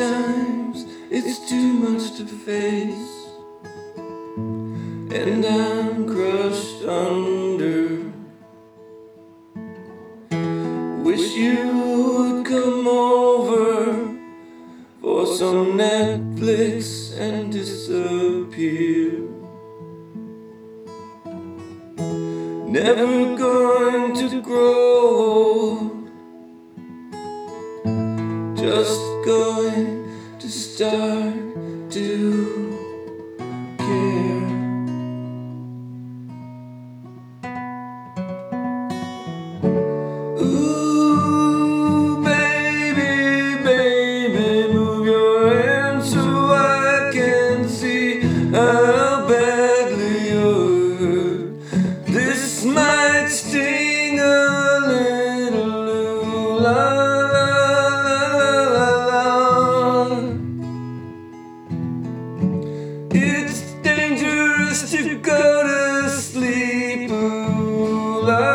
Sometimes 0.00 0.86
it's 1.10 1.46
too 1.46 1.74
much 1.74 2.16
to 2.16 2.24
face, 2.24 3.12
and 5.12 5.44
I'm 5.44 6.06
crushed 6.08 6.84
under. 6.88 8.10
Wish 11.04 11.36
you 11.36 11.68
would 11.84 12.46
come 12.46 12.86
over 12.88 14.16
for 15.02 15.26
some 15.26 15.76
Netflix 15.76 17.14
and 17.18 17.52
disappear. 17.52 19.20
Never 22.66 23.36
going 23.36 24.14
to 24.14 24.40
grow 24.40 25.10
old 25.18 25.99
just 28.60 29.00
going 29.24 30.06
to 30.38 30.48
start 30.50 31.34
to 31.90 32.69
dangerous 64.80 64.92
to 64.92 65.16
go 65.18 65.62
to 65.62 66.08
sleep. 66.10 67.10
Ooh, 67.10 68.20
la, 68.22 68.38
la, 68.38 68.50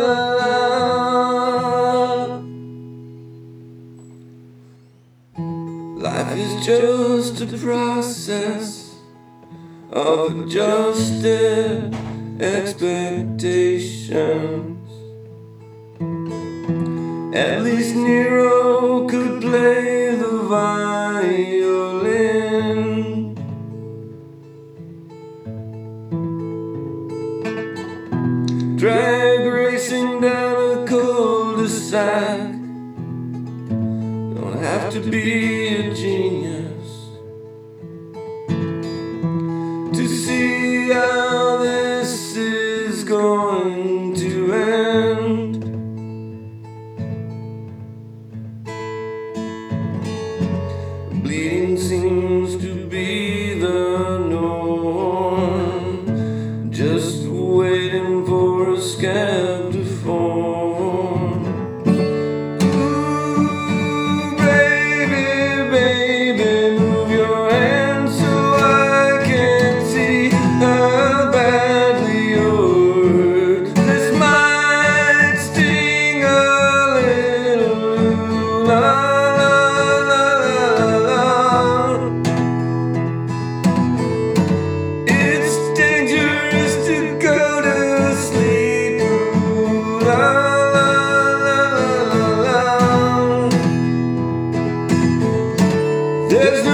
la. 0.00 0.12
Life 5.96 6.36
is 6.36 6.66
just 6.66 7.40
a 7.42 7.46
process 7.58 8.94
of 9.90 10.46
adjusted 10.46 11.94
expectations. 12.40 14.78
At 17.34 17.62
least 17.62 17.96
Nero 17.96 19.08
could 19.08 19.40
play 19.40 20.14
the 20.16 20.38
violin. 20.48 21.91
Drag 28.82 29.46
racing 29.46 30.20
down 30.20 30.82
a 30.82 30.84
cul-de-sac. 30.88 32.50
Don't 34.34 34.58
have 34.58 34.92
to 34.94 35.00
be 35.08 35.68
a 35.68 35.94
genius 35.94 36.90
to 39.96 40.08
see 40.08 40.88
how 40.90 41.58
this 41.58 42.36
is 42.36 43.04
going 43.04 44.16
to 44.16 44.52
end. 44.52 45.62
Bleeding 51.22 51.78
seems 51.78 52.56
to 52.56 52.84
be 52.88 53.31
There's 96.42 96.71